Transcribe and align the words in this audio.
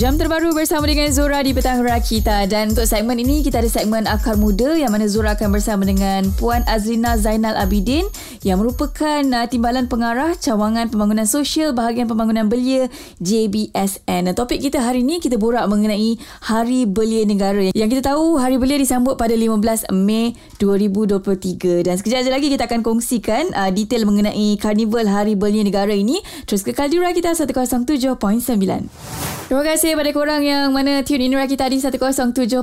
Jam 0.00 0.16
terbaru 0.16 0.56
bersama 0.56 0.88
dengan 0.88 1.12
Zora 1.12 1.44
di 1.44 1.52
Petang 1.52 1.84
Rakita 1.84 2.48
dan 2.48 2.72
untuk 2.72 2.88
segmen 2.88 3.20
ini 3.20 3.44
kita 3.44 3.60
ada 3.60 3.68
segmen 3.68 4.08
Akar 4.08 4.40
Muda 4.40 4.72
yang 4.72 4.96
mana 4.96 5.04
Zora 5.04 5.36
akan 5.36 5.52
bersama 5.52 5.84
dengan 5.84 6.24
Puan 6.40 6.64
Azrina 6.64 7.20
Zainal 7.20 7.52
Abidin 7.52 8.08
yang 8.40 8.64
merupakan 8.64 9.20
uh, 9.20 9.44
Timbalan 9.44 9.92
Pengarah 9.92 10.32
Cawangan 10.40 10.88
Pembangunan 10.88 11.28
Sosial 11.28 11.76
Bahagian 11.76 12.08
Pembangunan 12.08 12.48
Belia 12.48 12.88
JBSN. 13.20 14.32
Topik 14.32 14.64
kita 14.64 14.80
hari 14.80 15.04
ini 15.04 15.20
kita 15.20 15.36
borak 15.36 15.68
mengenai 15.68 16.16
Hari 16.48 16.88
Belia 16.88 17.28
Negara. 17.28 17.68
Yang 17.76 18.00
kita 18.00 18.16
tahu 18.16 18.40
Hari 18.40 18.56
Belia 18.56 18.80
disambut 18.80 19.20
pada 19.20 19.36
15 19.36 19.92
Mei 19.92 20.32
2023 20.56 21.84
dan 21.84 22.00
sekejap 22.00 22.32
lagi 22.32 22.48
kita 22.48 22.64
akan 22.64 22.80
kongsikan 22.80 23.52
uh, 23.52 23.68
detail 23.68 24.08
mengenai 24.08 24.56
Karnival 24.56 25.04
Hari 25.04 25.36
Belia 25.36 25.60
Negara 25.60 25.92
ini. 25.92 26.24
Terus 26.48 26.64
kekal 26.64 26.88
di 26.88 26.96
Rakita 26.96 27.36
107.9. 27.36 28.16
Terima 29.50 29.66
kasih 29.66 29.89
kepada 29.90 30.14
korang 30.14 30.46
yang 30.46 30.70
mana 30.70 31.02
tune 31.02 31.26
in 31.26 31.34
Rakita 31.34 31.66
di 31.66 31.82
107.9 31.82 32.62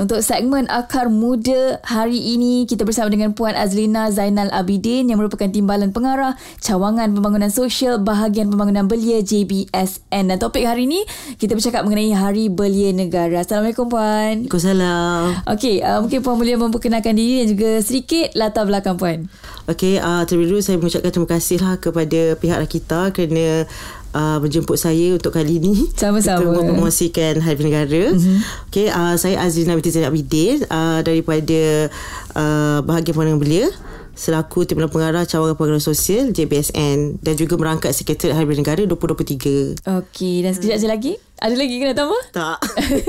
untuk 0.00 0.20
segmen 0.24 0.64
Akar 0.64 1.12
Muda 1.12 1.76
hari 1.84 2.16
ini 2.16 2.64
kita 2.64 2.88
bersama 2.88 3.12
dengan 3.12 3.36
Puan 3.36 3.52
Azlina 3.52 4.08
Zainal 4.08 4.48
Abidin 4.48 5.12
yang 5.12 5.20
merupakan 5.20 5.44
Timbalan 5.44 5.92
Pengarah 5.92 6.40
Cawangan 6.64 7.12
Pembangunan 7.12 7.52
Sosial 7.52 8.00
Bahagian 8.00 8.48
Pembangunan 8.48 8.88
Belia 8.88 9.20
JBSN 9.20 10.32
dan 10.32 10.36
topik 10.40 10.64
hari 10.64 10.88
ini 10.88 11.04
kita 11.36 11.52
bercakap 11.52 11.84
mengenai 11.84 12.16
Hari 12.16 12.48
Belia 12.48 12.96
Negara. 12.96 13.44
Assalamualaikum 13.44 13.92
Puan. 13.92 14.48
Waalaikumsalam. 14.48 15.52
Okey, 15.52 15.84
uh, 15.84 16.00
mungkin 16.00 16.24
Puan 16.24 16.40
boleh 16.40 16.56
memperkenalkan 16.56 17.12
diri 17.12 17.44
dan 17.44 17.48
juga 17.52 17.70
sedikit 17.84 18.32
latar 18.32 18.64
belakang 18.64 18.96
Puan. 18.96 19.28
Okey, 19.68 20.00
uh, 20.00 20.24
terlebih 20.24 20.48
dulu 20.48 20.60
saya 20.64 20.80
mengucapkan 20.80 21.12
terima 21.12 21.28
kasihlah 21.28 21.76
kepada 21.76 22.40
pihak 22.40 22.56
Rakita 22.56 23.12
kerana 23.12 23.68
uh, 24.14 24.38
menjemput 24.38 24.76
saya 24.78 25.16
untuk 25.16 25.34
kali 25.34 25.58
ini. 25.58 25.88
Sama-sama. 26.00 26.40
Untuk 26.40 26.72
mempromosikan 26.72 27.40
Hari 27.40 27.60
Negara. 27.64 28.04
Mm-hmm. 28.12 28.38
Okey, 28.70 28.88
uh, 28.88 29.16
saya 29.18 29.40
Azrina 29.42 29.76
binti 29.76 29.90
Zainab 29.92 30.14
Bidin 30.14 30.64
uh, 30.68 31.00
daripada 31.00 31.90
uh, 32.36 32.78
bahagian 32.84 33.16
Pembangunan 33.16 33.40
Belia 33.42 33.68
selaku 34.12 34.68
Timbalan 34.68 34.92
Pengarah 34.92 35.24
Cawangan 35.24 35.56
Pembangunan 35.56 35.80
Sosial 35.80 36.36
JBSN 36.36 37.24
dan 37.24 37.34
juga 37.34 37.56
merangkap 37.56 37.96
Sekretariat 37.96 38.36
Hari 38.36 38.56
Negara 38.60 38.84
2023. 38.84 39.88
Okey, 39.88 40.44
dan 40.44 40.52
sekejap 40.52 40.78
hmm. 40.78 40.92
lagi 40.92 41.12
ada 41.42 41.58
lagi 41.58 41.74
kena 41.82 41.90
tambah? 41.90 42.22
Tak. 42.30 42.58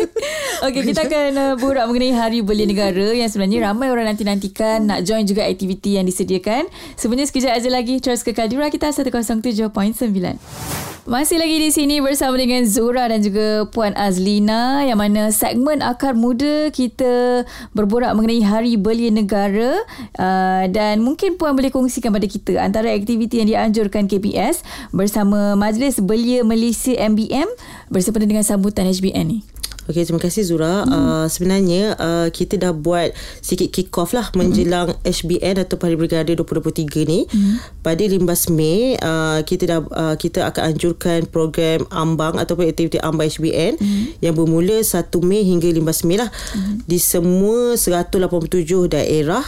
Okey, 0.66 0.82
kita 0.90 1.06
akan 1.06 1.32
uh, 1.38 1.54
borak 1.62 1.86
mengenai 1.86 2.18
Hari 2.18 2.40
Belia 2.42 2.66
Negara 2.66 3.14
yang 3.14 3.30
sebenarnya 3.30 3.70
ramai 3.70 3.94
orang 3.94 4.10
nanti-nantikan 4.10 4.90
nak 4.90 5.06
join 5.06 5.30
juga 5.30 5.46
aktiviti 5.46 6.02
yang 6.02 6.10
disediakan. 6.10 6.66
Sebenarnya 6.98 7.30
sekejap 7.30 7.54
aja 7.54 7.70
lagi 7.70 8.02
terus 8.02 8.26
kekal 8.26 8.50
di 8.50 8.58
kita 8.58 8.90
107.9. 8.90 9.70
Masih 11.04 11.36
lagi 11.36 11.60
di 11.60 11.68
sini 11.68 12.00
bersama 12.00 12.40
dengan 12.40 12.64
Zura 12.64 13.12
dan 13.12 13.20
juga 13.20 13.68
Puan 13.68 13.92
Azlina 13.92 14.88
yang 14.88 14.96
mana 14.96 15.36
segmen 15.36 15.84
Akar 15.84 16.16
Muda 16.16 16.72
kita 16.72 17.44
berborak 17.76 18.16
mengenai 18.16 18.40
Hari 18.40 18.80
Belia 18.80 19.12
Negara 19.12 19.84
uh, 20.16 20.64
dan 20.72 21.04
mungkin 21.04 21.36
Puan 21.36 21.60
boleh 21.60 21.76
kongsikan 21.76 22.08
pada 22.08 22.24
kita 22.24 22.56
antara 22.56 22.88
aktiviti 22.96 23.44
yang 23.44 23.52
dianjurkan 23.52 24.08
KPS 24.08 24.64
bersama 24.96 25.60
Majlis 25.60 26.00
Belia 26.00 26.40
Malaysia 26.48 26.96
MBM 26.96 27.52
bersempena 27.92 28.30
dengan 28.30 28.46
sambutan 28.46 28.88
HBN 28.88 29.26
ni. 29.28 29.40
Okey, 29.84 30.08
terima 30.08 30.22
kasih 30.24 30.48
Zura. 30.48 30.88
Hmm. 30.88 30.96
Uh, 30.96 31.28
sebenarnya 31.28 32.00
uh, 32.00 32.28
kita 32.32 32.56
dah 32.56 32.72
buat 32.72 33.12
sikit 33.44 33.68
kick 33.68 33.92
off 34.00 34.16
lah 34.16 34.32
menjelang 34.32 34.96
hmm. 34.96 35.04
HBN 35.04 35.60
atau 35.60 35.76
Hari 35.76 36.00
Brigada 36.00 36.32
2023 36.32 37.04
ni. 37.04 37.28
Hmm. 37.28 37.60
Pada 37.84 38.00
15 38.00 38.24
Mei, 38.56 38.96
uh, 38.96 39.44
kita 39.44 39.64
dah 39.68 39.80
uh, 39.84 40.16
kita 40.16 40.48
akan 40.48 40.72
anjurkan 40.72 41.28
program 41.28 41.84
ambang 41.92 42.40
ataupun 42.40 42.72
aktiviti 42.72 42.96
ambang 43.04 43.28
HBN 43.28 43.76
hmm. 43.76 44.24
yang 44.24 44.32
bermula 44.32 44.80
1 44.80 45.04
Mei 45.20 45.44
hingga 45.44 45.68
15 45.68 46.08
Mei 46.08 46.16
lah 46.16 46.32
hmm. 46.32 46.88
di 46.88 46.96
semua 46.96 47.76
187 47.76 48.64
daerah 48.88 49.44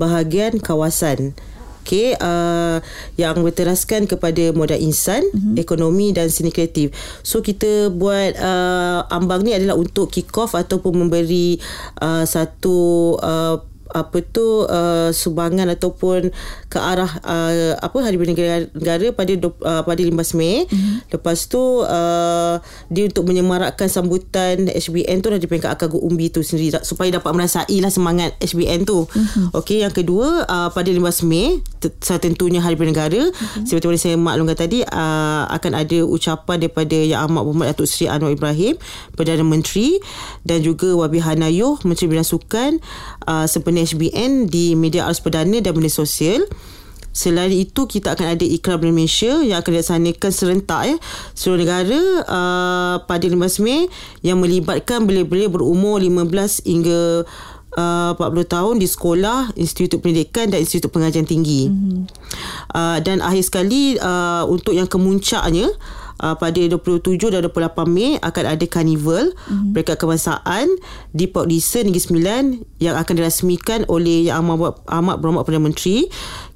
bahagian 0.00 0.64
kawasan. 0.64 1.36
Okay, 1.84 2.16
uh, 2.16 2.80
yang 3.20 3.44
berteraskan 3.44 4.08
kepada 4.08 4.56
modal 4.56 4.80
insan, 4.80 5.20
mm-hmm. 5.20 5.60
ekonomi 5.60 6.16
dan 6.16 6.32
seni 6.32 6.48
kreatif. 6.48 6.96
So 7.20 7.44
kita 7.44 7.92
buat 7.92 8.40
uh, 8.40 9.04
ambang 9.12 9.44
ni 9.44 9.52
adalah 9.52 9.76
untuk 9.76 10.08
kick 10.08 10.32
off 10.40 10.56
ataupun 10.56 11.04
memberi 11.04 11.60
uh, 12.00 12.24
satu 12.24 13.20
uh, 13.20 13.73
apa 13.92 14.24
tu 14.24 14.64
uh, 14.64 15.12
sumbangan 15.12 15.68
ataupun 15.76 16.32
ke 16.72 16.78
arah 16.80 17.10
uh, 17.20 17.76
apa 17.78 17.98
hari 18.00 18.16
bernegara 18.16 18.66
negara 18.72 19.12
pada 19.12 19.32
uh, 19.36 19.82
pada 19.84 20.00
15 20.00 20.38
Mei. 20.38 20.64
Mm-hmm. 20.64 20.96
Lepas 21.12 21.46
tu 21.46 21.84
uh, 21.84 22.56
dia 22.88 23.04
untuk 23.06 23.28
menyemarakkan 23.28 23.86
sambutan 23.90 24.72
HBN 24.72 25.20
tu 25.20 25.28
dari 25.28 25.44
peringkat 25.44 25.76
akar 25.76 25.92
umbi 25.92 26.32
tu 26.32 26.40
sendiri 26.40 26.80
supaya 26.80 27.20
dapat 27.20 27.30
merasai 27.36 27.76
lah 27.78 27.92
semangat 27.92 28.34
HBN 28.40 28.88
tu. 28.88 29.04
Mm-hmm. 29.04 29.46
Okey 29.52 29.84
yang 29.84 29.92
kedua 29.92 30.48
uh, 30.48 30.68
pada 30.72 30.88
15 30.88 31.28
Mei 31.28 31.60
tentunya 32.18 32.64
hari 32.64 32.80
bernegara 32.80 33.28
mm-hmm. 33.28 33.68
seperti 33.68 33.84
mana 33.84 33.98
saya 34.00 34.16
maklumkan 34.16 34.56
tadi 34.56 34.80
uh, 34.86 35.44
akan 35.52 35.72
ada 35.76 35.98
ucapan 36.08 36.56
daripada 36.62 36.96
Yang 36.96 37.20
Amat 37.28 37.42
Berhormat 37.44 37.66
Datuk 37.74 37.86
Seri 37.90 38.06
Anwar 38.08 38.32
Ibrahim 38.32 38.74
Perdana 39.12 39.44
Menteri 39.44 40.00
dan 40.46 40.64
juga 40.64 40.96
Wabi 40.96 41.20
Hanayuh 41.20 41.82
Menteri 41.84 42.08
Bidang 42.08 42.26
Sukan 42.26 42.80
uh, 43.28 43.44
sempena 43.44 43.73
HBN 43.82 44.46
di 44.46 44.78
media 44.78 45.10
arus 45.10 45.18
perdana 45.18 45.58
dan 45.58 45.74
media 45.74 45.90
sosial. 45.90 46.46
Selain 47.14 47.50
itu 47.54 47.86
kita 47.86 48.18
akan 48.18 48.34
ada 48.34 48.42
ikram 48.42 48.82
Malaysia 48.82 49.38
yang 49.38 49.62
akan 49.62 49.70
dilaksanakan 49.78 50.30
serentak 50.34 50.82
ya 50.82 50.96
seluruh 51.38 51.62
negara 51.62 52.00
uh, 52.26 52.96
pada 53.06 53.22
15 53.30 53.62
Mei 53.62 53.86
yang 54.26 54.42
melibatkan 54.42 55.06
belia-belia 55.06 55.46
berumur 55.46 56.02
15 56.02 56.66
hingga 56.66 57.22
uh, 57.78 58.18
40 58.18 58.50
tahun 58.50 58.74
di 58.82 58.88
sekolah, 58.90 59.54
institut 59.58 60.02
pendidikan 60.02 60.50
dan 60.50 60.62
institut 60.62 60.90
pengajian 60.90 61.26
tinggi. 61.26 61.70
Mm-hmm. 61.70 62.02
Uh, 62.74 62.98
dan 63.02 63.22
akhir 63.22 63.46
sekali 63.46 63.94
uh, 63.98 64.46
untuk 64.50 64.74
yang 64.74 64.90
kemuncaknya 64.90 65.70
uh, 66.22 66.34
pada 66.38 66.60
27 66.60 67.32
dan 67.32 67.40
28 67.46 67.86
Mei 67.88 68.18
akan 68.20 68.44
ada 68.44 68.64
karnival 68.68 69.32
mm-hmm. 69.32 69.72
peringkat 69.74 69.96
kebangsaan 69.98 70.66
di 71.10 71.24
Port 71.26 71.50
Dickson 71.50 71.88
Negeri 71.88 72.02
Sembilan 72.02 72.44
yang 72.78 72.94
akan 72.94 73.14
dirasmikan 73.16 73.80
oleh 73.90 74.30
Yang 74.30 74.38
Amat, 74.44 74.74
Amat 74.90 75.16
Berhormat 75.18 75.42
Perdana 75.46 75.66
Menteri 75.70 76.06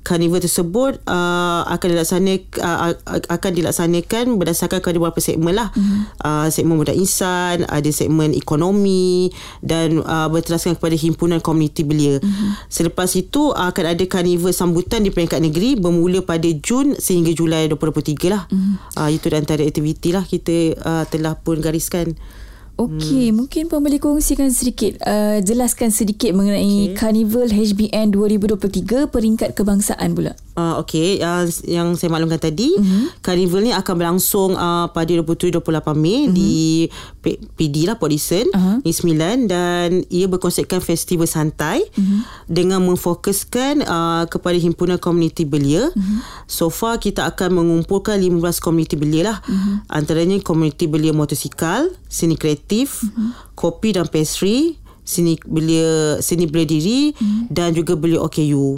karnival 0.09 0.41
tersebut 0.41 1.05
uh, 1.05 1.69
akan 1.69 1.89
dilaksanakan 1.93 2.57
uh, 2.65 2.97
akan 3.29 3.51
dilaksanakan 3.53 4.41
berdasarkan 4.41 4.81
kepada 4.81 4.97
beberapa 4.97 5.21
segmen 5.21 5.53
lah 5.53 5.69
mm-hmm. 5.77 6.01
uh, 6.25 6.49
segmen 6.49 6.81
muda 6.81 6.97
insan 6.97 7.69
ada 7.69 7.91
segmen 7.93 8.33
ekonomi 8.33 9.29
dan 9.61 10.01
uh, 10.01 10.33
berteraskan 10.33 10.81
kepada 10.81 10.97
himpunan 10.97 11.45
komuniti 11.45 11.85
belia 11.85 12.17
mm-hmm. 12.25 12.73
selepas 12.73 13.13
itu 13.13 13.53
uh, 13.53 13.69
akan 13.69 13.85
ada 13.93 14.05
karnival 14.09 14.57
sambutan 14.57 15.05
di 15.05 15.13
peringkat 15.13 15.45
negeri 15.45 15.77
bermula 15.77 16.25
pada 16.25 16.49
Jun 16.57 16.97
sehingga 16.97 17.37
Julai 17.37 17.69
2023 17.69 18.33
lah 18.33 18.49
mm-hmm. 18.49 18.75
uh, 18.97 19.09
itu 19.13 19.29
antara 19.37 19.61
aktiviti 19.61 20.17
lah 20.17 20.25
kita 20.25 20.81
uh, 20.81 21.05
telah 21.05 21.37
pun 21.37 21.61
gariskan 21.61 22.17
Okey, 22.79 23.35
hmm. 23.35 23.35
mungkin 23.35 23.67
pun 23.67 23.83
boleh 23.83 23.99
kongsikan 23.99 24.55
sedikit, 24.55 25.03
uh, 25.03 25.43
jelaskan 25.43 25.91
sedikit 25.91 26.31
mengenai 26.31 26.95
okay. 26.95 26.95
Carnival 26.95 27.51
HBN 27.51 28.15
2023 28.15 29.11
peringkat 29.11 29.51
kebangsaan 29.59 30.15
pula. 30.15 30.39
Uh, 30.55 30.79
Okey, 30.83 31.19
uh, 31.19 31.43
yang 31.67 31.99
saya 31.99 32.07
maklumkan 32.11 32.39
tadi, 32.39 32.71
uh-huh. 32.79 33.19
Carnival 33.19 33.67
ni 33.67 33.75
akan 33.75 33.95
berlangsung 33.99 34.55
uh, 34.55 34.87
pada 34.95 35.11
27-28 35.11 35.59
Mei 35.99 36.31
uh-huh. 36.31 36.35
di 36.35 36.55
P- 37.19 37.43
PD 37.59 37.91
lah, 37.91 37.99
Port 37.99 38.15
Dickson, 38.15 38.47
uh-huh. 38.47 38.79
Negeri 38.83 38.95
Sembilan 38.95 39.37
dan 39.51 39.89
ia 40.11 40.31
berkonsepkan 40.31 40.79
festival 40.79 41.27
santai 41.27 41.83
uh-huh. 41.83 42.47
dengan 42.47 42.79
memfokuskan 42.87 43.83
uh, 43.87 44.25
kepada 44.31 44.55
himpunan 44.55 45.03
komuniti 45.03 45.43
belia. 45.43 45.91
Uh-huh. 45.91 46.19
So 46.47 46.71
far, 46.71 47.03
kita 47.03 47.27
akan 47.27 47.59
mengumpulkan 47.59 48.23
15 48.23 48.63
komuniti 48.63 48.95
belia 48.95 49.35
lah. 49.35 49.39
Uh-huh. 49.43 49.83
Antaranya 49.91 50.39
komuniti 50.47 50.87
belia 50.87 51.11
motosikal, 51.11 51.91
seni 52.07 52.39
kreatif, 52.39 52.68
uh-huh. 52.77 53.55
kopi 53.57 53.97
dan 53.97 54.07
pastry, 54.13 54.77
seni 55.03 55.41
belia 55.49 56.21
seni 56.21 56.45
belia 56.45 56.69
diri 56.69 57.17
uh-huh. 57.17 57.49
dan 57.49 57.73
juga 57.73 57.97
belia 57.97 58.21
OKU. 58.21 58.77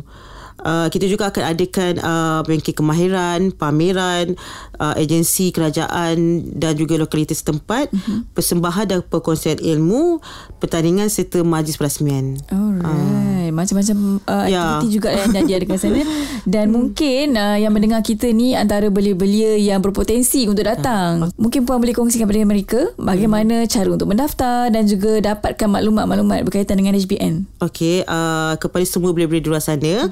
Uh, 0.60 0.92
kita 0.92 1.08
juga 1.08 1.32
akan 1.32 1.56
adakan 1.56 1.92
uh, 2.04 2.40
bengkel 2.44 2.76
kemahiran, 2.76 3.48
pameran, 3.48 4.36
uh, 4.76 4.92
agensi 4.92 5.56
kerajaan 5.56 6.44
dan 6.52 6.76
juga 6.76 7.00
lokalitas 7.00 7.40
tempat, 7.40 7.88
uh-huh. 7.88 8.28
persembahan 8.36 8.84
dan 8.92 9.00
perkongsian 9.00 9.56
ilmu, 9.56 10.20
pertandingan 10.60 11.08
serta 11.08 11.40
majlis 11.40 11.80
perasmian. 11.80 12.36
Alright. 12.52 12.84
Uh. 12.84 13.49
Macam-macam 13.52 13.96
uh, 14.26 14.46
Ya. 14.50 14.80
aktiviti 14.80 14.98
juga 14.98 15.14
yang 15.14 15.30
dah 15.30 15.42
diadakan 15.44 15.76
sana 15.78 16.00
dan 16.52 16.72
mungkin 16.72 17.36
uh, 17.36 17.56
yang 17.60 17.70
mendengar 17.70 18.00
kita 18.00 18.30
ni 18.32 18.56
antara 18.56 18.88
belia-belia 18.88 19.60
yang 19.60 19.78
berpotensi 19.84 20.48
untuk 20.48 20.66
datang. 20.66 21.30
Mungkin 21.36 21.68
puan 21.68 21.78
boleh 21.78 21.94
kongsikan 21.94 22.26
kepada 22.26 22.46
mereka 22.46 22.80
bagaimana 22.96 23.68
cara 23.68 23.88
untuk 23.90 24.10
mendaftar 24.10 24.72
dan 24.72 24.86
juga 24.86 25.20
dapatkan 25.20 25.68
maklumat-maklumat 25.68 26.46
berkaitan 26.46 26.80
dengan 26.80 26.96
HBN. 26.96 27.60
Okey, 27.60 28.02
uh, 28.08 28.56
kepada 28.56 28.84
semua 28.86 29.12
belia-belia 29.12 29.44
di 29.44 29.48
luar 29.50 29.62
sana, 29.62 30.08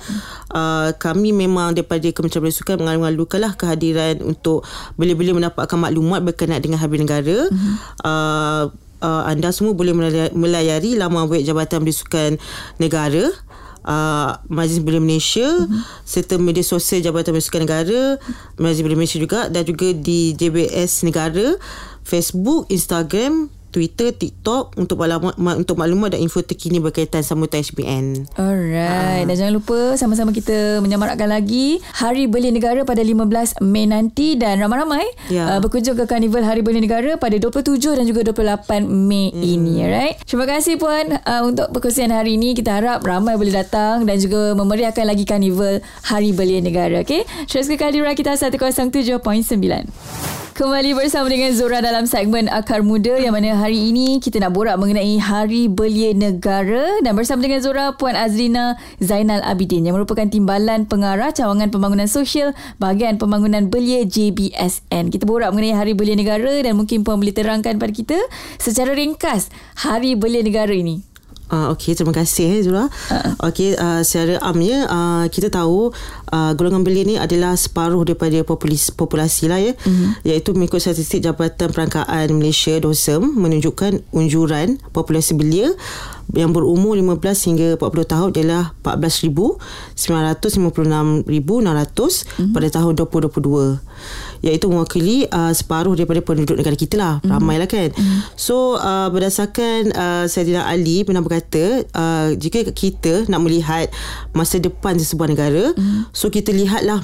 uh, 0.53 0.91
kami 0.97 1.33
memang 1.33 1.73
daripada 1.73 2.05
Kementerian 2.11 2.45
Belia 2.45 2.57
Sukan 2.57 2.77
mengalu-alukanlah 2.81 3.57
kehadiran 3.57 4.21
untuk 4.23 4.65
belia-belia 4.95 5.35
mendapatkan 5.35 5.79
maklumat 5.79 6.21
berkenaan 6.25 6.63
dengan 6.63 6.79
Habis 6.79 6.99
Negara. 7.03 7.39
Uh, 8.03 8.71
uh, 9.03 9.23
anda 9.27 9.51
semua 9.55 9.75
boleh 9.75 9.95
melayari, 10.35 10.95
laman 10.99 11.27
web 11.31 11.43
Jabatan 11.43 11.83
Belia 11.83 11.97
Sukan 11.97 12.33
Negara 12.79 13.31
uh, 13.89 14.39
Majlis 14.47 14.85
Belia 14.85 15.03
Malaysia 15.03 15.47
uh-huh. 15.47 15.83
serta 16.05 16.37
media 16.37 16.63
sosial 16.63 17.03
Jabatan 17.03 17.37
Sukan 17.41 17.65
Negara 17.65 18.19
Majlis 18.61 18.83
Belia 18.85 18.99
Malaysia 18.99 19.19
juga 19.19 19.49
dan 19.49 19.63
juga 19.65 19.91
di 19.95 20.35
JBS 20.37 21.07
Negara 21.07 21.57
Facebook, 22.09 22.73
Instagram 22.73 23.53
Twitter, 23.69 24.17
TikTok 24.17 24.81
untuk 24.81 24.97
maklumat 25.01 25.57
untuk 25.61 25.77
maklumat 25.77 26.17
dan 26.17 26.25
info 26.25 26.41
terkini 26.41 26.81
berkaitan 26.81 27.21
sambutan 27.21 27.61
HBN. 27.61 28.33
Alright. 28.35 29.29
Dan 29.29 29.35
jangan 29.37 29.55
lupa 29.55 29.79
sama-sama 30.01 30.33
kita 30.33 30.81
menyamarakkan 30.81 31.29
lagi 31.29 31.85
Hari 32.01 32.33
Belia 32.33 32.49
Negara 32.49 32.89
pada 32.89 33.05
15 33.05 33.61
Mei 33.65 33.85
nanti 33.85 34.41
dan 34.41 34.61
ramai-ramai 34.61 35.05
Ya. 35.29 35.57
uh, 35.57 35.59
berkunjung 35.61 35.99
ke 35.99 36.09
Karnival 36.09 36.45
Hari 36.45 36.65
Belia 36.65 36.81
Negara 36.81 37.21
pada 37.21 37.37
27 37.37 37.99
dan 37.99 38.05
juga 38.09 38.33
28 38.33 38.89
Mei 38.89 39.31
hmm. 39.31 39.45
ini. 39.45 39.75
Alright. 39.85 40.17
Terima 40.25 40.49
kasih 40.49 40.81
Puan 40.81 41.21
uh, 41.21 41.43
untuk 41.45 41.69
perkongsian 41.77 42.09
hari 42.09 42.41
ini. 42.41 42.57
Kita 42.57 42.81
harap 42.81 43.05
ramai 43.05 43.37
boleh 43.37 43.53
datang 43.53 44.09
dan 44.09 44.17
juga 44.17 44.57
memeriahkan 44.57 45.05
lagi 45.05 45.29
Karnival 45.29 45.85
Hari 46.09 46.33
Belia 46.33 46.65
Negara. 46.65 47.05
Okay? 47.05 47.29
Terus 47.45 47.69
ke 47.69 47.77
Kaldera 47.77 48.17
kita 48.17 48.35
107.9. 48.35 50.48
Kembali 50.59 50.91
bersama 50.91 51.31
dengan 51.31 51.55
Zora 51.55 51.79
dalam 51.79 52.03
segmen 52.11 52.51
Akar 52.51 52.83
Muda 52.83 53.15
yang 53.15 53.31
mana 53.31 53.55
hari 53.55 53.95
ini 53.95 54.19
kita 54.19 54.43
nak 54.43 54.59
borak 54.59 54.75
mengenai 54.75 55.15
Hari 55.23 55.71
Belia 55.71 56.11
Negara 56.11 56.99
dan 56.99 57.15
bersama 57.15 57.47
dengan 57.47 57.63
Zora 57.63 57.95
Puan 57.95 58.19
Azrina 58.19 58.75
Zainal 58.99 59.39
Abidin 59.47 59.87
yang 59.87 59.95
merupakan 59.95 60.27
Timbalan 60.27 60.91
Pengarah 60.91 61.31
Cawangan 61.31 61.71
Pembangunan 61.71 62.11
Sosial 62.11 62.59
Bahagian 62.83 63.23
Pembangunan 63.23 63.71
Belia 63.71 64.03
JBSN. 64.03 65.15
Kita 65.15 65.31
borak 65.31 65.55
mengenai 65.55 65.79
Hari 65.79 65.95
Belia 65.95 66.19
Negara 66.19 66.51
dan 66.51 66.75
mungkin 66.75 67.07
Puan 67.07 67.23
boleh 67.23 67.31
terangkan 67.31 67.79
pada 67.79 67.95
kita 67.95 68.19
secara 68.59 68.99
ringkas 68.99 69.55
Hari 69.79 70.19
Belia 70.19 70.43
Negara 70.43 70.75
ini. 70.75 71.08
Uh, 71.49 71.73
Okey, 71.73 71.97
terima 71.97 72.13
kasih 72.13 72.45
eh, 72.45 72.61
Zura. 72.61 72.93
Uh. 73.09 73.49
Okey, 73.49 73.73
uh, 73.77 74.05
secara 74.05 74.37
amnya 74.45 74.85
uh, 74.85 75.25
kita 75.33 75.49
tahu 75.49 75.97
uh, 76.29 76.53
golongan 76.53 76.85
belia 76.85 77.09
ni 77.09 77.17
adalah 77.17 77.57
separuh 77.57 78.05
daripada 78.05 78.45
populasi, 78.45 78.93
populasi 78.93 79.49
lah 79.49 79.57
ya. 79.57 79.73
Uh-huh. 79.73 80.13
Iaitu 80.29 80.53
mengikut 80.53 80.85
statistik 80.85 81.25
Jabatan 81.25 81.73
Perangkaan 81.73 82.29
Malaysia 82.37 82.77
DOSEM 82.77 83.33
menunjukkan 83.33 84.05
unjuran 84.13 84.77
populasi 84.93 85.33
belia 85.41 85.73
yang 86.37 86.53
berumur 86.53 86.93
15 86.93 87.25
hingga 87.49 87.81
40 87.81 88.05
tahun 88.05 88.29
adalah 88.37 88.77
14,956,600 88.85 91.25
uh-huh. 91.25 92.53
pada 92.53 92.69
tahun 92.69 92.93
2022 93.01 93.81
iaitu 94.45 94.71
mewakili 94.71 95.27
uh, 95.33 95.51
separuh 95.51 95.99
daripada 95.99 96.23
penduduk 96.23 96.55
negara 96.55 96.77
kita 96.79 96.95
lah 96.95 97.15
mm. 97.19 97.27
ramai 97.27 97.59
lah 97.59 97.67
kan 97.67 97.91
mm. 97.91 98.39
so 98.39 98.79
uh, 98.79 99.11
berdasarkan 99.11 99.91
uh, 99.91 100.25
Saidina 100.31 100.71
Ali 100.71 101.03
pernah 101.03 101.25
berkata 101.25 101.83
uh, 101.91 102.31
jika 102.39 102.71
kita 102.71 103.27
nak 103.27 103.43
melihat 103.43 103.91
masa 104.31 104.63
depan 104.63 104.95
sesebuah 104.95 105.35
negara 105.35 105.75
mm. 105.75 106.15
so 106.15 106.31
kita 106.31 106.55
lihatlah 106.55 107.03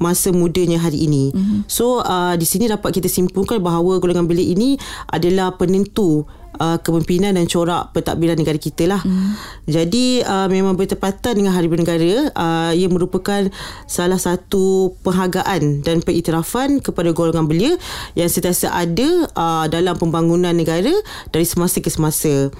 masa 0.00 0.30
mudanya 0.30 0.78
hari 0.80 1.04
ini. 1.04 1.32
Mm-hmm. 1.32 1.58
So 1.68 2.00
uh, 2.00 2.34
di 2.38 2.46
sini 2.46 2.68
dapat 2.68 2.94
kita 2.94 3.08
simpulkan 3.08 3.60
bahawa 3.60 3.98
golongan 3.98 4.28
belia 4.28 4.52
ini 4.52 4.76
adalah 5.10 5.54
penentu 5.56 6.26
uh, 6.58 6.78
kepimpinan 6.80 7.36
dan 7.36 7.46
corak 7.48 7.94
pentadbiran 7.96 8.36
negara 8.36 8.58
kita 8.58 8.84
lah. 8.90 9.00
Mm. 9.04 9.32
Jadi 9.70 10.06
uh, 10.26 10.48
memang 10.50 10.76
bertepatan 10.76 11.38
dengan 11.38 11.54
Hari 11.54 11.66
Belia 11.70 11.82
Negara, 11.86 12.14
uh, 12.34 12.72
ia 12.74 12.88
merupakan 12.90 13.48
salah 13.88 14.18
satu 14.18 14.96
penghargaan 15.06 15.86
dan 15.86 16.04
pengiktirafan 16.04 16.82
kepada 16.82 17.14
golongan 17.14 17.46
belia 17.48 17.72
yang 18.18 18.28
sentiasa 18.28 18.74
ada 18.74 19.08
uh, 19.32 19.66
dalam 19.70 19.96
pembangunan 19.96 20.52
negara 20.52 20.92
dari 21.30 21.46
semasa 21.46 21.80
ke 21.80 21.88
semasa. 21.88 22.50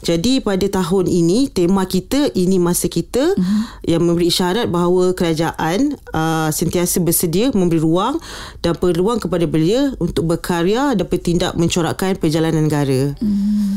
Jadi 0.00 0.40
pada 0.40 0.64
tahun 0.64 1.06
ini 1.06 1.52
tema 1.52 1.84
kita 1.84 2.32
ini 2.32 2.56
masa 2.56 2.88
kita 2.88 3.36
uh-huh. 3.36 3.62
yang 3.84 4.00
memberi 4.00 4.32
isyarat 4.32 4.72
bahawa 4.72 5.12
kerajaan 5.12 5.96
uh, 6.16 6.48
sentiasa 6.48 7.04
bersedia 7.04 7.52
memberi 7.52 7.80
ruang 7.84 8.16
dan 8.64 8.76
peluang 8.80 9.20
kepada 9.20 9.44
belia 9.44 9.92
untuk 10.00 10.24
berkarya 10.24 10.96
dan 10.96 11.04
bertindak 11.04 11.52
mencorakkan 11.56 12.16
perjalanan 12.16 12.64
negara. 12.64 13.12
Hmm. 13.20 13.76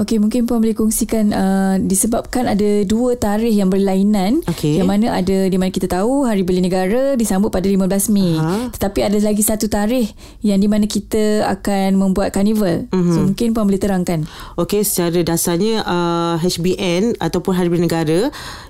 Okey, 0.00 0.16
mungkin 0.16 0.48
Puan 0.48 0.60
boleh 0.64 0.76
kongsikan 0.76 1.32
uh, 1.32 1.76
disebabkan 1.80 2.48
ada 2.48 2.84
dua 2.88 3.16
tarikh 3.16 3.52
yang 3.52 3.68
berlainan 3.68 4.40
Okey. 4.48 4.80
yang 4.80 4.88
mana 4.88 5.12
ada 5.12 5.48
di 5.48 5.56
mana 5.60 5.68
kita 5.72 5.88
tahu 5.88 6.24
Hari 6.24 6.44
Belia 6.44 6.64
Negara 6.64 7.16
disambut 7.16 7.52
pada 7.52 7.68
15 7.68 8.12
Mei. 8.12 8.36
Aha. 8.36 8.72
Tetapi 8.72 9.00
ada 9.04 9.18
lagi 9.20 9.44
satu 9.44 9.68
tarikh 9.68 10.12
yang 10.40 10.60
di 10.60 10.68
mana 10.68 10.88
kita 10.88 11.48
akan 11.48 11.96
membuat 12.00 12.32
karnival. 12.32 12.88
Mm-hmm. 12.92 13.12
So 13.12 13.18
mungkin 13.24 13.48
Puan 13.52 13.66
boleh 13.68 13.80
terangkan. 13.80 14.24
Okey, 14.56 14.84
secara 14.84 15.20
dasarnya 15.24 15.84
uh, 15.84 16.34
HBN 16.40 17.20
ataupun 17.20 17.52
Hari 17.56 17.68
Belia 17.68 17.84
Negara 17.84 18.20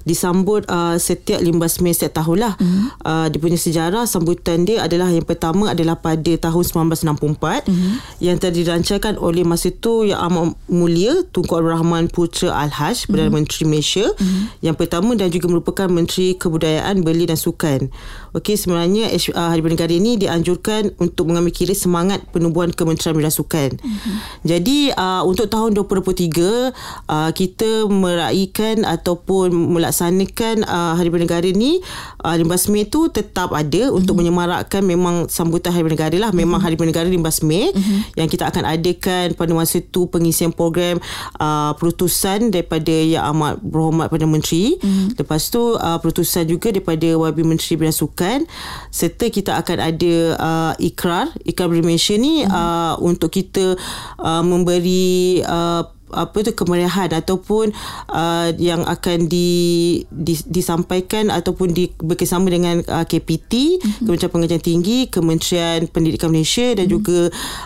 disambut 0.06 0.66
uh, 0.66 0.98
setiap 0.98 1.38
15 1.38 1.82
Mei 1.82 1.94
setiap 1.94 2.22
tahun 2.22 2.36
lah. 2.48 2.54
Mm-hmm. 2.58 2.84
Uh, 3.06 3.26
dia 3.30 3.38
punya 3.38 3.58
sejarah 3.58 4.04
sambutan 4.06 4.66
dia 4.66 4.82
adalah 4.82 5.10
yang 5.10 5.26
pertama 5.26 5.70
adalah 5.74 5.98
pada 5.98 6.32
tahun 6.34 6.64
1964 6.90 7.70
mm-hmm. 7.70 7.92
yang 8.22 8.36
telah 8.40 8.54
dirancangkan 8.54 9.14
oleh 9.20 9.46
masa 9.46 9.70
itu 9.70 10.10
Yang 10.10 10.20
Amat 10.26 10.46
Mulia 10.68 10.99
Tunku 11.32 11.56
Abdul 11.56 11.72
Rahman 11.72 12.12
Putra 12.12 12.52
Al-Haj 12.52 13.08
Perdana 13.08 13.32
mm-hmm. 13.32 13.36
Menteri 13.40 13.62
Malaysia 13.64 14.04
mm-hmm. 14.04 14.42
yang 14.60 14.76
pertama 14.76 15.16
dan 15.16 15.32
juga 15.32 15.46
merupakan 15.48 15.88
Menteri 15.88 16.36
Kebudayaan 16.36 17.00
Belia 17.00 17.32
dan 17.32 17.40
Sukan. 17.40 17.88
Okey, 18.36 18.60
sebenarnya 18.60 19.08
uh, 19.10 19.48
Hari 19.50 19.64
Negara 19.64 19.90
ini 19.90 20.20
dianjurkan 20.20 20.98
untuk 21.00 21.32
mengambil 21.32 21.54
kira 21.56 21.72
semangat 21.72 22.20
penubuhan 22.28 22.74
Kementerian 22.74 23.16
Belia 23.16 23.32
dan 23.32 23.36
Sukan. 23.36 23.70
Mm-hmm. 23.80 24.14
Jadi 24.44 24.78
uh, 24.92 25.22
untuk 25.24 25.48
tahun 25.48 25.72
2023 25.78 27.08
uh, 27.08 27.30
kita 27.32 27.88
meraihkan 27.88 28.84
ataupun 28.84 29.52
melaksanakan 29.52 30.68
uh, 30.68 30.92
Hari 30.98 31.08
Negara 31.08 31.48
ni 31.48 31.80
uh, 32.20 32.36
15 32.36 32.72
Mei 32.74 32.84
tu 32.84 33.08
tetap 33.08 33.56
ada 33.56 33.88
mm-hmm. 33.88 33.98
untuk 33.98 34.20
menyemarakkan 34.20 34.84
memang 34.84 35.30
sambutan 35.32 35.70
Hari 35.72 35.86
Negara 35.86 36.16
lah. 36.18 36.30
Memang 36.34 36.60
mm-hmm. 36.60 36.76
Hari 36.76 36.88
Negara 36.90 37.08
15 37.08 37.48
Mei 37.48 37.70
mm-hmm. 37.70 37.98
yang 38.18 38.28
kita 38.28 38.50
akan 38.50 38.64
adakan 38.66 39.26
pada 39.38 39.52
masa 39.54 39.78
tu 39.78 40.10
pengisian 40.10 40.50
program 40.50 40.89
uh, 40.98 41.72
perutusan 41.76 42.50
daripada 42.50 42.90
Yang 42.90 43.24
Amat 43.30 43.54
Berhormat 43.62 44.08
Perdana 44.08 44.32
Menteri. 44.32 44.80
Mm-hmm. 44.80 45.20
Lepas 45.20 45.52
tu 45.52 45.76
uh, 45.76 45.98
perutusan 46.02 46.48
juga 46.48 46.72
daripada 46.72 47.06
Wabi 47.14 47.42
Menteri 47.46 47.76
Bidang 47.76 47.94
Sukan 47.94 48.48
serta 48.88 49.28
kita 49.30 49.60
akan 49.60 49.78
ada 49.78 50.14
uh, 50.40 50.72
ikrar 50.80 51.30
ikrar 51.46 51.68
Malaysia 51.70 52.16
ni 52.16 52.42
mm-hmm. 52.42 52.50
uh, 52.50 52.94
untuk 53.04 53.30
kita 53.30 53.78
uh, 54.18 54.42
memberi 54.42 55.44
uh, 55.44 55.84
apa 56.12 56.42
tu 56.42 56.52
kemeriahan 56.52 57.10
ataupun 57.14 57.72
uh, 58.10 58.48
yang 58.58 58.82
akan 58.84 59.30
di, 59.30 60.02
di 60.10 60.34
disampaikan 60.50 61.30
ataupun 61.30 61.72
di 61.72 61.88
bekerjasama 61.96 62.50
dengan 62.50 62.82
uh, 62.86 63.06
KPT 63.06 63.80
mm-hmm. 63.80 64.04
Kementerian 64.06 64.32
Pengajian 64.32 64.62
Tinggi 64.62 64.98
Kementerian 65.08 65.78
Pendidikan 65.88 66.30
Malaysia 66.34 66.66
dan 66.74 66.86
mm-hmm. 66.86 66.94
juga 66.94 67.18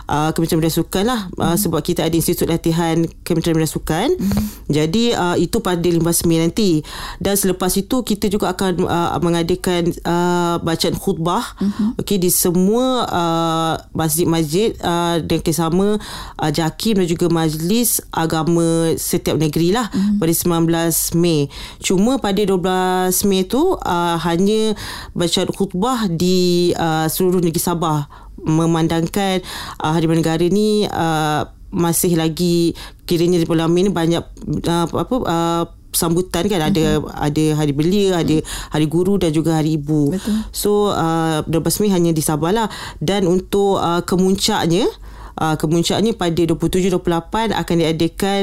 uh, 0.09 0.31
Kementerian 0.37 0.61
Pendidikan 0.61 0.79
Sukan 0.85 1.05
lah 1.09 1.21
mm-hmm. 1.29 1.43
uh, 1.43 1.57
sebab 1.59 1.81
kita 1.81 2.07
ada 2.07 2.15
Institut 2.15 2.47
Latihan 2.47 3.03
Kementerian 3.25 3.57
Pendidikan 3.57 3.75
Sukan 3.75 4.09
mm-hmm. 4.15 4.45
jadi 4.69 5.05
uh, 5.17 5.37
itu 5.41 5.59
pada 5.65 5.89
15 5.89 6.29
Mei 6.29 6.39
nanti 6.45 6.71
dan 7.19 7.35
selepas 7.35 7.73
itu 7.75 8.05
kita 8.05 8.29
juga 8.29 8.53
akan 8.53 8.85
uh, 8.85 9.19
mengadakan 9.25 9.91
uh, 10.05 10.57
bacaan 10.61 10.95
khutbah 10.95 11.57
mm-hmm. 11.59 12.01
okey 12.05 12.21
di 12.21 12.31
semua 12.31 13.09
uh, 13.09 13.75
masjid-masjid 13.97 14.77
uh, 14.85 15.19
dan 15.25 15.41
kerjasama 15.41 15.97
uh, 16.39 16.51
JAKIM 16.51 17.01
dan 17.01 17.09
juga 17.09 17.27
majlis 17.33 18.05
agama 18.13 18.34
agama 18.35 18.91
setiap 18.99 19.38
negeri 19.38 19.71
lah 19.71 19.87
mm. 19.95 20.19
pada 20.19 20.33
19 20.35 21.23
Mei. 21.23 21.47
Cuma 21.79 22.19
pada 22.19 22.43
12 22.43 23.14
Mei 23.31 23.47
tu 23.47 23.79
uh, 23.79 24.17
hanya 24.26 24.75
baca 25.14 25.47
khutbah 25.55 26.11
di 26.11 26.75
uh, 26.75 27.07
seluruh 27.07 27.38
negeri 27.38 27.62
Sabah 27.62 28.11
memandangkan 28.43 29.47
uh, 29.79 29.95
Hari 29.95 30.11
Negara 30.11 30.43
ni 30.50 30.91
uh, 30.91 31.47
masih 31.71 32.19
lagi 32.19 32.75
kiranya 33.07 33.38
di 33.38 33.47
bulan 33.47 33.71
Mei 33.71 33.87
ni 33.87 33.95
banyak 33.95 34.23
uh, 34.67 34.87
apa 34.91 35.14
uh, 35.23 35.64
sambutan 35.95 36.50
kan 36.50 36.59
ada 36.59 36.99
mm-hmm. 36.99 37.14
ada 37.14 37.45
hari 37.55 37.71
belia 37.71 38.19
ada 38.19 38.37
hari 38.75 38.91
guru 38.91 39.14
dan 39.14 39.31
juga 39.31 39.62
hari 39.62 39.79
ibu 39.79 40.11
Betul. 40.11 40.43
so 40.50 40.91
uh, 40.91 41.47
12 41.47 41.87
Mei 41.87 41.95
hanya 41.95 42.11
di 42.11 42.21
Sabah 42.21 42.50
lah 42.50 42.69
dan 42.99 43.31
untuk 43.31 43.79
uh, 43.79 44.03
kemuncaknya 44.03 44.91
Uh, 45.35 45.59
kemuncaknya 45.59 46.14
pada 46.14 46.43
27-28 46.47 47.55
akan 47.55 47.76
diadakan 47.79 48.41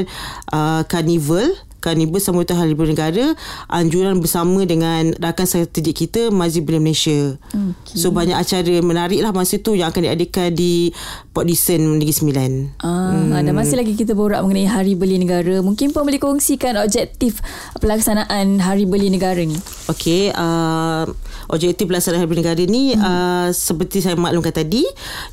uh, 0.52 0.82
karnival 0.84 1.48
Carnival 1.82 2.22
Sambutan 2.22 2.56
Hari 2.62 2.78
Beli 2.78 2.94
Negara 2.94 3.34
anjuran 3.66 4.22
bersama 4.22 4.62
dengan 4.62 5.10
rakan 5.18 5.44
strategik 5.50 6.06
kita 6.06 6.30
Mazib 6.30 6.70
Beli 6.70 6.78
Malaysia. 6.78 7.34
Okay. 7.50 7.98
So 7.98 8.14
banyak 8.14 8.38
acara 8.38 8.78
menarik 8.78 9.18
lah 9.18 9.34
masa 9.34 9.58
tu 9.58 9.74
yang 9.74 9.90
akan 9.90 10.06
diadakan 10.06 10.54
di 10.54 10.94
Port 11.34 11.50
Dickson 11.50 11.98
Negeri 11.98 12.14
Sembilan. 12.14 12.50
Ah, 12.86 13.18
hmm. 13.18 13.42
Dan 13.42 13.52
masih 13.58 13.82
lagi 13.82 13.98
kita 13.98 14.14
borak 14.14 14.38
mengenai 14.46 14.70
Hari 14.70 14.94
Beli 14.94 15.18
Negara. 15.18 15.58
Mungkin 15.58 15.90
pun 15.90 16.06
boleh 16.06 16.22
kongsikan 16.22 16.78
objektif 16.78 17.42
pelaksanaan 17.82 18.62
Hari 18.62 18.86
Beli 18.86 19.10
Negara 19.10 19.42
ni. 19.42 19.58
Okey, 19.90 20.30
uh, 20.30 21.10
objektif 21.50 21.90
pelaksanaan 21.90 22.26
Hari 22.26 22.36
Negara 22.38 22.62
ni 22.68 22.92
hmm. 22.92 23.00
uh, 23.00 23.48
seperti 23.50 24.04
saya 24.04 24.14
maklumkan 24.14 24.54
tadi, 24.54 24.84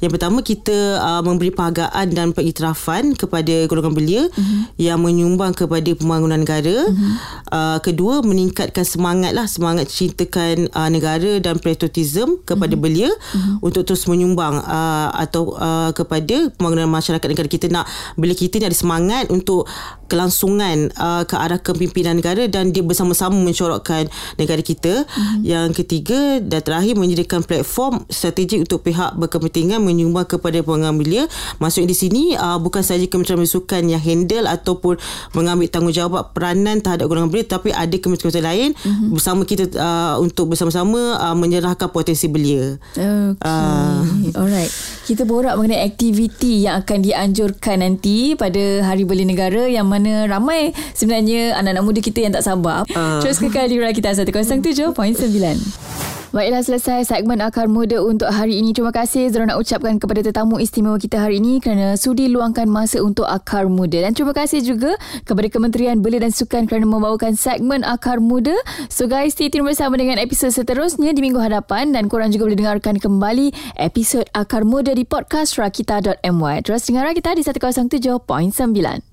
yang 0.02 0.10
pertama 0.10 0.42
kita 0.42 0.98
uh, 0.98 1.22
memberi 1.22 1.54
penghargaan 1.54 2.08
dan 2.14 2.34
pengiktirafan 2.34 3.14
kepada 3.14 3.68
golongan 3.70 3.94
belia 3.94 4.22
hmm. 4.30 4.78
yang 4.80 4.98
menyumbang 5.04 5.54
kepada 5.54 5.92
pembangunan 5.94 6.42
negara. 6.42 6.90
Hmm. 6.90 7.14
Uh, 7.50 7.78
kedua, 7.84 8.22
meningkatkan 8.24 8.88
semangat 8.88 9.36
lah 9.36 9.46
semangat 9.46 9.92
cintakan 9.92 10.72
uh, 10.74 10.90
negara 10.90 11.38
dan 11.44 11.60
patriotism 11.60 12.42
kepada 12.48 12.74
hmm. 12.74 12.82
belia 12.82 13.10
hmm. 13.12 13.62
untuk 13.62 13.86
terus 13.86 14.08
menyumbang 14.10 14.58
uh, 14.64 15.10
atau 15.14 15.54
uh, 15.58 15.92
kepada 15.94 16.50
pembangunan 16.56 16.90
masyarakat 16.90 17.28
negara 17.28 17.50
kita 17.50 17.68
nak 17.70 17.86
bila 18.16 18.34
kita 18.34 18.58
ni 18.58 18.66
ada 18.66 18.78
semangat 18.78 19.28
untuk 19.30 19.70
kelangsungan 20.10 20.90
uh, 20.98 21.22
ke 21.28 21.36
arah 21.38 21.62
kepimpinan 21.62 22.18
negara 22.18 22.50
dan 22.50 22.74
dia 22.74 22.82
bersama-sama 22.82 23.38
mencorokkan 23.38 24.10
negara 24.42 24.62
kita. 24.66 25.06
Mm-hmm. 25.06 25.42
Yang 25.46 25.70
ketiga 25.84 25.99
dan 26.44 26.62
terakhir 26.64 26.96
menyediakan 26.96 27.44
platform 27.44 28.06
strategik 28.08 28.64
untuk 28.64 28.86
pihak 28.86 29.18
berkepentingan 29.20 29.84
menyumbang 29.84 30.26
kepada 30.26 30.62
pengambil 30.64 31.28
Maksudnya 31.58 31.90
di 31.90 31.98
sini 31.98 32.24
uh, 32.38 32.62
bukan 32.62 32.86
sahaja 32.86 33.06
Kementerian 33.10 33.50
Sukan 33.50 33.90
yang 33.90 34.02
handle 34.02 34.46
ataupun 34.46 35.02
mengambil 35.34 35.68
tanggungjawab 35.68 36.32
peranan 36.32 36.80
terhadap 36.80 37.10
golongan 37.10 37.34
belia 37.34 37.46
tapi 37.50 37.74
ada 37.74 37.96
kementerian 37.98 38.46
lain 38.46 38.70
mm-hmm. 38.78 39.10
bersama 39.16 39.42
kita 39.44 39.66
uh, 39.76 40.16
untuk 40.22 40.54
bersama-sama 40.54 41.18
uh, 41.18 41.36
menyerahkan 41.36 41.90
potensi 41.90 42.30
belia. 42.30 42.78
Okay. 42.94 43.36
Uh, 43.42 44.06
Alright. 44.38 44.72
Kita 45.10 45.26
borak 45.26 45.58
mengenai 45.58 45.82
aktiviti 45.82 46.70
yang 46.70 46.86
akan 46.86 47.02
dianjurkan 47.02 47.82
nanti 47.82 48.38
pada 48.38 48.86
Hari 48.86 49.04
Belia 49.10 49.26
Negara 49.26 49.66
yang 49.66 49.90
mana 49.90 50.30
ramai 50.30 50.72
sebenarnya 50.94 51.58
anak-anak 51.58 51.84
muda 51.84 52.00
kita 52.04 52.22
yang 52.22 52.34
tak 52.36 52.46
sabar. 52.46 52.86
Uh. 52.94 53.18
Terus 53.26 53.42
kekal 53.42 53.66
di 53.68 53.82
Rura 53.82 53.92
Kita 53.96 54.14
107.9. 54.14 55.89
Baiklah 56.30 56.62
selesai 56.62 57.10
segmen 57.10 57.42
Akar 57.42 57.66
Muda 57.66 58.06
untuk 58.06 58.30
hari 58.30 58.62
ini. 58.62 58.70
Terima 58.70 58.94
kasih 58.94 59.34
Zara 59.34 59.50
nak 59.50 59.58
ucapkan 59.66 59.98
kepada 59.98 60.22
tetamu 60.22 60.62
istimewa 60.62 61.02
kita 61.02 61.18
hari 61.18 61.42
ini 61.42 61.58
kerana 61.58 61.98
sudi 61.98 62.30
luangkan 62.30 62.70
masa 62.70 63.02
untuk 63.02 63.26
Akar 63.26 63.66
Muda. 63.66 64.06
Dan 64.06 64.14
terima 64.14 64.38
kasih 64.38 64.62
juga 64.62 64.94
kepada 65.26 65.50
Kementerian 65.50 66.06
Belia 66.06 66.22
dan 66.22 66.30
Sukan 66.30 66.70
kerana 66.70 66.86
membawakan 66.86 67.34
segmen 67.34 67.82
Akar 67.82 68.22
Muda. 68.22 68.54
So 68.94 69.10
guys, 69.10 69.34
stay 69.34 69.50
tune 69.50 69.66
bersama 69.66 69.98
dengan 69.98 70.22
episod 70.22 70.54
seterusnya 70.54 71.18
di 71.18 71.22
minggu 71.26 71.42
hadapan 71.42 71.98
dan 71.98 72.06
korang 72.06 72.30
juga 72.30 72.54
boleh 72.54 72.62
dengarkan 72.62 73.02
kembali 73.02 73.50
episod 73.82 74.30
Akar 74.38 74.62
Muda 74.62 74.94
di 74.94 75.10
podcast 75.10 75.58
rakita.my. 75.58 76.62
Terus 76.62 76.86
dengar 76.86 77.10
kita 77.18 77.34
di 77.34 77.42
107.9. 77.42 79.09